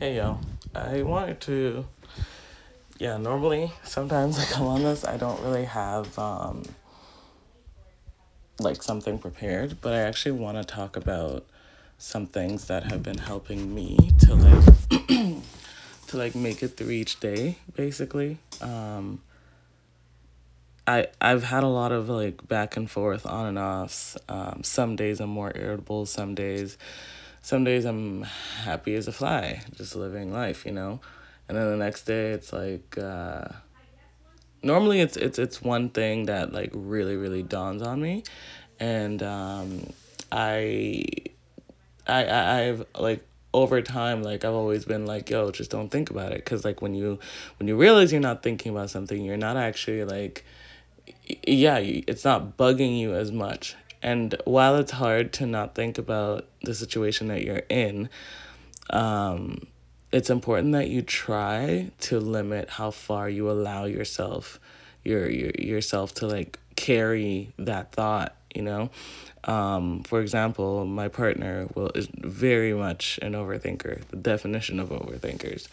Hey 0.00 0.16
yo, 0.16 0.38
I 0.74 1.02
wanted 1.02 1.42
to. 1.42 1.84
Yeah, 2.98 3.18
normally 3.18 3.70
sometimes 3.84 4.38
I 4.40 4.46
come 4.46 4.66
on 4.66 4.82
this, 4.82 5.04
I 5.04 5.18
don't 5.18 5.38
really 5.42 5.66
have 5.66 6.18
um, 6.18 6.62
like 8.58 8.82
something 8.82 9.18
prepared, 9.18 9.82
but 9.82 9.92
I 9.92 9.98
actually 9.98 10.32
want 10.32 10.56
to 10.56 10.64
talk 10.64 10.96
about 10.96 11.44
some 11.98 12.26
things 12.26 12.66
that 12.68 12.84
have 12.84 13.02
been 13.02 13.18
helping 13.18 13.74
me 13.74 13.98
to 14.20 14.36
like 14.36 15.08
to 16.06 16.16
like 16.16 16.34
make 16.34 16.62
it 16.62 16.78
through 16.78 16.92
each 16.92 17.20
day, 17.20 17.58
basically. 17.76 18.38
Um, 18.62 19.20
I 20.86 21.08
I've 21.20 21.44
had 21.44 21.62
a 21.62 21.68
lot 21.68 21.92
of 21.92 22.08
like 22.08 22.48
back 22.48 22.74
and 22.78 22.90
forth, 22.90 23.26
on 23.26 23.48
and 23.48 23.58
offs. 23.58 24.16
Um, 24.30 24.62
some 24.64 24.96
days 24.96 25.20
I'm 25.20 25.28
more 25.28 25.52
irritable. 25.54 26.06
Some 26.06 26.34
days 26.34 26.78
some 27.42 27.64
days 27.64 27.84
I'm 27.84 28.22
happy 28.22 28.94
as 28.94 29.08
a 29.08 29.12
fly, 29.12 29.62
just 29.74 29.96
living 29.96 30.32
life, 30.32 30.66
you 30.66 30.72
know? 30.72 31.00
And 31.48 31.56
then 31.56 31.70
the 31.70 31.76
next 31.76 32.04
day 32.04 32.30
it's 32.30 32.52
like 32.52 32.96
uh 32.96 33.48
normally 34.62 35.00
it's 35.00 35.16
it's 35.16 35.38
it's 35.38 35.62
one 35.62 35.88
thing 35.88 36.26
that 36.26 36.52
like 36.52 36.70
really 36.74 37.16
really 37.16 37.42
dawns 37.42 37.82
on 37.82 38.00
me 38.00 38.22
and 38.78 39.22
um 39.22 39.92
I 40.30 41.06
I 42.06 42.24
I 42.24 42.60
I've 42.60 42.86
like 42.98 43.26
over 43.52 43.82
time 43.82 44.22
like 44.22 44.44
I've 44.44 44.54
always 44.54 44.84
been 44.84 45.06
like 45.06 45.28
yo 45.30 45.50
just 45.50 45.70
don't 45.70 45.88
think 45.88 46.10
about 46.10 46.32
it 46.32 46.44
cuz 46.44 46.64
like 46.64 46.80
when 46.82 46.94
you 46.94 47.18
when 47.58 47.66
you 47.68 47.76
realize 47.76 48.12
you're 48.12 48.20
not 48.20 48.42
thinking 48.42 48.70
about 48.70 48.90
something 48.90 49.24
you're 49.24 49.36
not 49.36 49.56
actually 49.56 50.04
like 50.04 50.44
yeah 51.46 51.78
it's 51.78 52.24
not 52.24 52.56
bugging 52.56 52.98
you 52.98 53.14
as 53.14 53.32
much 53.32 53.74
and 54.02 54.34
while 54.44 54.76
it's 54.76 54.92
hard 54.92 55.32
to 55.34 55.46
not 55.46 55.74
think 55.74 55.98
about 55.98 56.46
the 56.62 56.74
situation 56.74 57.28
that 57.28 57.44
you're 57.44 57.62
in, 57.68 58.08
um, 58.90 59.66
it's 60.12 60.30
important 60.30 60.72
that 60.72 60.88
you 60.88 61.02
try 61.02 61.90
to 62.00 62.18
limit 62.18 62.70
how 62.70 62.90
far 62.90 63.28
you 63.28 63.50
allow 63.50 63.84
yourself 63.84 64.58
your, 65.04 65.30
your 65.30 65.50
yourself 65.58 66.14
to 66.14 66.26
like 66.26 66.58
carry 66.76 67.52
that 67.58 67.92
thought 67.92 68.36
you 68.54 68.62
know? 68.62 68.90
Um, 69.44 70.02
for 70.02 70.20
example 70.20 70.84
my 70.84 71.08
partner 71.08 71.68
will 71.74 71.90
is 71.94 72.08
very 72.14 72.74
much 72.74 73.18
an 73.22 73.32
overthinker 73.32 74.04
the 74.08 74.16
definition 74.16 74.80
of 74.80 74.90
overthinkers. 74.90 75.68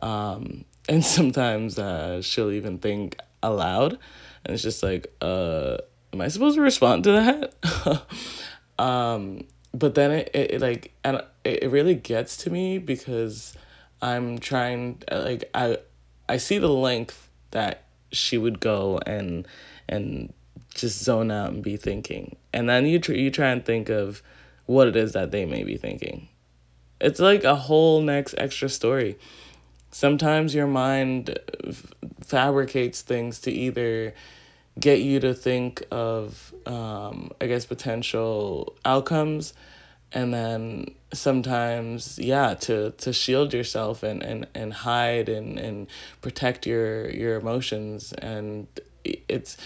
Um, 0.00 0.64
and 0.88 1.04
sometimes 1.18 1.78
uh, 1.78 2.22
she'll 2.22 2.52
even 2.52 2.78
think 2.78 3.18
aloud. 3.42 3.98
And 4.44 4.54
it's 4.54 4.62
just 4.62 4.82
like 4.82 5.12
uh 5.20 5.78
am 6.12 6.20
I 6.20 6.28
supposed 6.28 6.56
to 6.56 6.62
respond 6.62 7.04
to 7.04 7.12
that? 7.12 8.04
um, 8.82 9.44
but 9.72 9.94
then 9.94 10.10
it, 10.10 10.30
it, 10.34 10.50
it 10.52 10.60
like 10.60 10.92
and 11.04 11.22
it 11.44 11.70
really 11.70 11.94
gets 11.94 12.36
to 12.38 12.50
me 12.50 12.78
because 12.78 13.54
I'm 14.02 14.38
trying 14.38 15.02
like 15.10 15.48
I 15.54 15.78
I 16.28 16.36
see 16.36 16.58
the 16.58 16.68
length 16.68 17.28
that 17.50 17.84
she 18.12 18.38
would 18.38 18.60
go 18.60 19.00
and 19.06 19.46
and 19.88 20.32
just 20.74 21.02
zone 21.02 21.30
out 21.30 21.52
and 21.52 21.62
be 21.62 21.76
thinking. 21.76 22.36
And 22.52 22.68
then 22.68 22.86
you 22.86 22.98
tr- 22.98 23.12
you 23.12 23.30
try 23.30 23.48
and 23.48 23.64
think 23.64 23.88
of 23.88 24.22
what 24.66 24.88
it 24.88 24.96
is 24.96 25.12
that 25.12 25.30
they 25.30 25.44
may 25.44 25.64
be 25.64 25.76
thinking. 25.76 26.28
It's 27.00 27.20
like 27.20 27.44
a 27.44 27.56
whole 27.56 28.00
next 28.02 28.34
extra 28.38 28.68
story. 28.68 29.18
Sometimes 29.90 30.54
your 30.54 30.66
mind 30.66 31.38
f- 31.66 31.92
fabricates 32.20 33.02
things 33.02 33.40
to 33.40 33.50
either 33.50 34.14
get 34.78 35.00
you 35.00 35.20
to 35.20 35.34
think 35.34 35.82
of 35.90 36.54
um, 36.66 37.30
i 37.40 37.46
guess 37.46 37.66
potential 37.66 38.74
outcomes 38.84 39.52
and 40.12 40.32
then 40.32 40.86
sometimes 41.12 42.18
yeah 42.18 42.54
to 42.54 42.90
to 42.92 43.12
shield 43.12 43.52
yourself 43.52 44.02
and 44.02 44.22
and, 44.22 44.46
and 44.54 44.72
hide 44.72 45.28
and 45.28 45.58
and 45.58 45.86
protect 46.20 46.66
your 46.66 47.10
your 47.10 47.36
emotions 47.36 48.12
and 48.14 48.66
it's 49.04 49.56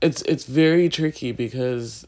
it's 0.00 0.22
it's 0.22 0.44
very 0.44 0.88
tricky 0.88 1.32
because 1.32 2.06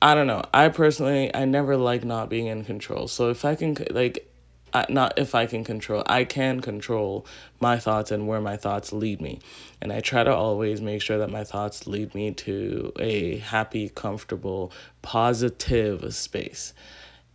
I 0.00 0.14
don't 0.14 0.26
know. 0.26 0.44
I 0.54 0.68
personally 0.68 1.34
I 1.34 1.44
never 1.44 1.76
like 1.76 2.04
not 2.04 2.28
being 2.28 2.46
in 2.46 2.64
control. 2.64 3.08
So 3.08 3.30
if 3.30 3.44
I 3.44 3.54
can 3.54 3.76
like 3.90 4.30
I, 4.78 4.86
not 4.88 5.18
if 5.18 5.34
I 5.34 5.46
can 5.46 5.64
control, 5.64 6.02
I 6.06 6.24
can 6.24 6.60
control 6.60 7.26
my 7.60 7.78
thoughts 7.78 8.10
and 8.10 8.28
where 8.28 8.40
my 8.40 8.56
thoughts 8.56 8.92
lead 8.92 9.20
me. 9.20 9.40
And 9.80 9.92
I 9.92 10.00
try 10.00 10.22
to 10.24 10.34
always 10.34 10.80
make 10.80 11.02
sure 11.02 11.18
that 11.18 11.30
my 11.30 11.44
thoughts 11.44 11.86
lead 11.86 12.14
me 12.14 12.32
to 12.32 12.92
a 12.98 13.38
happy, 13.38 13.88
comfortable, 13.88 14.72
positive 15.02 16.14
space. 16.14 16.72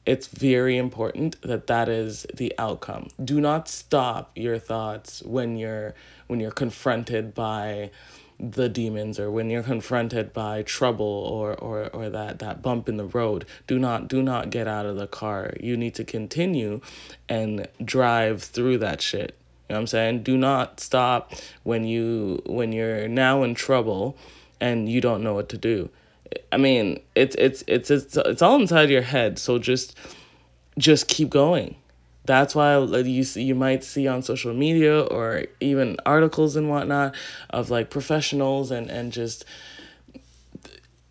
It's 0.05 0.27
very 0.27 0.77
important 0.77 1.41
that 1.41 1.67
that 1.67 1.87
is 1.87 2.25
the 2.33 2.53
outcome. 2.57 3.07
Do 3.23 3.39
not 3.39 3.67
stop 3.67 4.31
your 4.35 4.59
thoughts 4.59 5.21
when 5.23 5.57
you're 5.57 5.93
when 6.27 6.39
you're 6.39 6.51
confronted 6.51 7.33
by 7.33 7.91
the 8.39 8.69
demons 8.69 9.19
or 9.19 9.31
when 9.31 9.49
you're 9.49 9.63
confronted 9.63 10.33
by 10.33 10.61
trouble 10.63 11.05
or, 11.05 11.53
or, 11.55 11.89
or 11.93 12.09
that, 12.09 12.39
that 12.39 12.61
bump 12.61 12.89
in 12.89 12.97
the 12.97 13.05
road 13.05 13.45
do 13.67 13.79
not 13.79 14.07
do 14.07 14.21
not 14.21 14.49
get 14.49 14.67
out 14.67 14.85
of 14.85 14.95
the 14.97 15.07
car. 15.07 15.53
You 15.59 15.77
need 15.77 15.95
to 15.95 16.03
continue 16.03 16.81
and 17.29 17.67
drive 17.83 18.43
through 18.43 18.79
that 18.79 19.01
shit. 19.01 19.37
You 19.69 19.73
know 19.73 19.75
what 19.75 19.79
i'm 19.81 19.87
saying? 19.87 20.23
Do 20.23 20.37
not 20.37 20.79
stop 20.79 21.33
when 21.63 21.85
you 21.85 22.41
when 22.45 22.71
you're 22.71 23.07
now 23.07 23.43
in 23.43 23.55
trouble 23.55 24.17
and 24.59 24.89
you 24.89 25.01
don't 25.01 25.23
know 25.23 25.33
what 25.33 25.49
to 25.49 25.57
do. 25.57 25.89
I 26.51 26.57
mean 26.57 26.99
it's 27.15 27.35
it's 27.37 27.63
it's 27.67 27.89
it's, 27.89 28.17
it's 28.17 28.41
all 28.41 28.59
inside 28.59 28.89
your 28.89 29.01
head. 29.03 29.39
So 29.39 29.59
just 29.59 29.97
just 30.77 31.07
keep 31.07 31.29
going 31.29 31.75
that's 32.25 32.55
why 32.55 32.77
you 32.77 33.25
you 33.35 33.55
might 33.55 33.83
see 33.83 34.07
on 34.07 34.21
social 34.21 34.53
media 34.53 35.01
or 35.01 35.45
even 35.59 35.97
articles 36.05 36.55
and 36.55 36.69
whatnot 36.69 37.15
of 37.49 37.69
like 37.69 37.89
professionals 37.89 38.71
and 38.71 38.89
and 38.89 39.11
just 39.11 39.45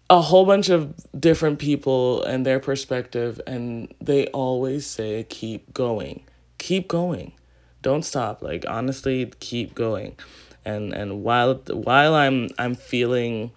a 0.09 0.21
whole 0.21 0.45
bunch 0.45 0.69
of 0.69 0.95
different 1.19 1.59
people 1.59 2.23
and 2.25 2.45
their 2.45 2.61
perspective 2.61 3.41
and 3.47 3.93
they 4.01 4.27
always 4.29 4.87
say 4.87 5.25
keep 5.25 5.73
going. 5.73 6.23
Keep 6.59 6.89
going. 6.89 7.33
Don't 7.81 8.05
stop. 8.05 8.43
Like 8.43 8.65
honestly 8.69 9.33
keep 9.41 9.75
going. 9.75 10.17
And 10.65 10.93
and 10.93 11.25
while 11.25 11.55
while 11.55 12.15
i'm 12.15 12.49
i'm 12.59 12.75
feeling 12.75 13.51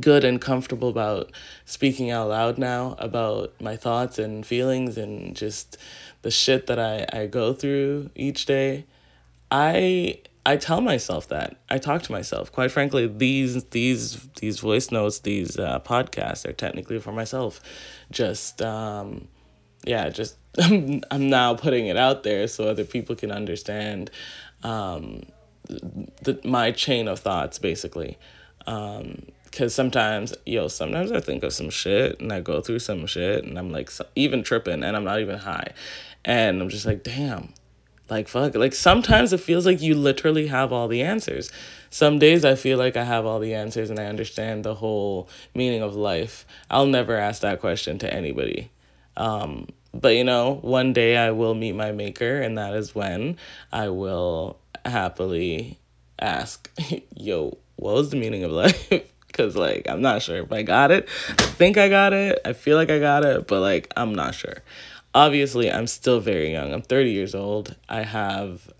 good 0.00 0.24
and 0.24 0.40
comfortable 0.40 0.88
about 0.88 1.32
speaking 1.64 2.10
out 2.10 2.28
loud 2.28 2.58
now 2.58 2.94
about 2.98 3.58
my 3.60 3.76
thoughts 3.76 4.18
and 4.18 4.44
feelings 4.44 4.98
and 4.98 5.34
just 5.34 5.78
the 6.22 6.30
shit 6.30 6.66
that 6.66 6.78
I, 6.78 7.06
I 7.12 7.26
go 7.26 7.52
through 7.52 8.10
each 8.14 8.46
day, 8.46 8.84
I 9.50 10.20
I 10.44 10.56
tell 10.56 10.80
myself 10.80 11.28
that. 11.28 11.56
I 11.68 11.78
talk 11.78 12.02
to 12.04 12.12
myself. 12.12 12.50
Quite 12.50 12.70
frankly, 12.70 13.06
these 13.06 13.64
these 13.64 14.16
these 14.40 14.60
voice 14.60 14.90
notes, 14.90 15.20
these 15.20 15.58
uh, 15.58 15.80
podcasts 15.80 16.46
are 16.46 16.52
technically 16.52 16.98
for 17.00 17.12
myself. 17.12 17.60
Just 18.10 18.62
um, 18.62 19.28
yeah, 19.84 20.08
just 20.08 20.36
I'm, 20.58 21.02
I'm 21.10 21.28
now 21.28 21.54
putting 21.54 21.86
it 21.86 21.96
out 21.96 22.22
there 22.22 22.48
so 22.48 22.68
other 22.68 22.84
people 22.84 23.14
can 23.14 23.30
understand 23.30 24.10
um, 24.62 25.22
the, 25.66 26.40
my 26.44 26.72
chain 26.72 27.08
of 27.08 27.20
thoughts 27.20 27.58
basically. 27.58 28.18
Um, 28.66 29.22
Cause 29.50 29.74
sometimes, 29.74 30.34
yo, 30.44 30.68
sometimes 30.68 31.10
I 31.10 31.20
think 31.20 31.42
of 31.42 31.52
some 31.52 31.70
shit 31.70 32.20
and 32.20 32.32
I 32.32 32.40
go 32.40 32.60
through 32.60 32.80
some 32.80 33.06
shit 33.06 33.44
and 33.44 33.58
I'm 33.58 33.70
like, 33.70 33.90
so, 33.90 34.06
even 34.14 34.42
tripping 34.42 34.82
and 34.82 34.96
I'm 34.96 35.04
not 35.04 35.20
even 35.20 35.38
high. 35.38 35.72
And 36.24 36.60
I'm 36.60 36.68
just 36.68 36.84
like, 36.84 37.02
damn, 37.02 37.54
like, 38.10 38.28
fuck. 38.28 38.54
Like, 38.54 38.74
sometimes 38.74 39.32
it 39.32 39.40
feels 39.40 39.66
like 39.66 39.80
you 39.80 39.94
literally 39.94 40.46
have 40.46 40.72
all 40.72 40.88
the 40.88 41.02
answers. 41.02 41.50
Some 41.90 42.18
days 42.18 42.44
I 42.44 42.54
feel 42.54 42.78
like 42.78 42.96
I 42.96 43.04
have 43.04 43.26
all 43.26 43.38
the 43.38 43.54
answers 43.54 43.90
and 43.90 43.98
I 43.98 44.06
understand 44.06 44.64
the 44.64 44.74
whole 44.74 45.28
meaning 45.54 45.82
of 45.82 45.94
life. 45.94 46.46
I'll 46.70 46.86
never 46.86 47.16
ask 47.16 47.42
that 47.42 47.60
question 47.60 47.98
to 48.00 48.12
anybody. 48.12 48.70
Um, 49.16 49.68
but, 49.92 50.14
you 50.14 50.24
know, 50.24 50.54
one 50.62 50.92
day 50.92 51.16
I 51.16 51.30
will 51.32 51.54
meet 51.54 51.72
my 51.72 51.92
maker, 51.92 52.40
and 52.40 52.56
that 52.58 52.74
is 52.74 52.94
when 52.94 53.36
I 53.72 53.88
will 53.88 54.58
happily 54.84 55.78
ask, 56.18 56.70
yo, 57.16 57.58
what 57.76 57.94
was 57.94 58.10
the 58.10 58.16
meaning 58.16 58.44
of 58.44 58.52
life? 58.52 58.92
Because 59.38 59.54
like 59.54 59.88
I'm 59.88 60.02
not 60.02 60.22
sure 60.22 60.38
if 60.38 60.52
I 60.52 60.62
got 60.62 60.90
it. 60.90 61.08
I 61.28 61.42
think 61.42 61.78
I 61.78 61.88
got 61.88 62.12
it. 62.12 62.40
I 62.44 62.52
feel 62.52 62.76
like 62.76 62.90
I 62.90 62.98
got 62.98 63.24
it, 63.24 63.46
but 63.46 63.60
like 63.60 63.92
I'm 63.96 64.14
not 64.14 64.34
sure. 64.34 64.62
Obviously, 65.14 65.70
I'm 65.70 65.86
still 65.86 66.20
very 66.20 66.52
young. 66.52 66.72
I'm 66.72 66.82
30 66.82 67.10
years 67.10 67.34
old. 67.34 67.76
I 67.88 68.02
have 68.02 68.72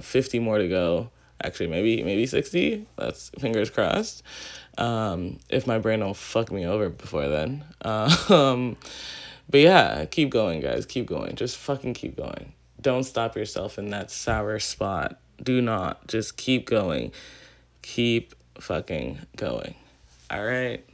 50 0.00 0.40
more 0.40 0.58
to 0.58 0.68
go. 0.68 1.10
Actually, 1.42 1.68
maybe 1.68 2.02
maybe 2.02 2.26
60. 2.26 2.86
That's 2.96 3.30
fingers 3.38 3.70
crossed. 3.70 4.22
Um, 4.76 5.38
if 5.48 5.66
my 5.66 5.78
brain 5.78 6.00
don't 6.00 6.16
fuck 6.16 6.50
me 6.50 6.66
over 6.66 6.90
before 6.90 7.28
then. 7.28 7.64
Um, 7.84 8.76
but 9.48 9.60
yeah, 9.60 10.04
keep 10.04 10.30
going, 10.30 10.60
guys. 10.60 10.86
Keep 10.86 11.06
going. 11.06 11.34
Just 11.34 11.56
fucking 11.56 11.94
keep 11.94 12.16
going. 12.16 12.52
Don't 12.80 13.02
stop 13.02 13.36
yourself 13.36 13.78
in 13.78 13.90
that 13.90 14.10
sour 14.12 14.60
spot. 14.60 15.18
Do 15.42 15.60
not. 15.60 16.06
Just 16.06 16.36
keep 16.36 16.66
going. 16.66 17.10
Keep 17.82 18.36
fucking 18.60 19.18
going. 19.36 19.74
All 20.30 20.44
right. 20.44 20.84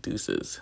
Deuces. 0.00 0.60